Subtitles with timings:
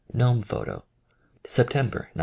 [0.11, 0.83] Gnome photo:
[1.45, 2.19] September 1917.